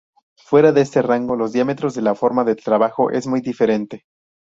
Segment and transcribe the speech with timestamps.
[0.39, 4.05] Fuera de este rango de diámetros la forma de trabajo es muy diferente.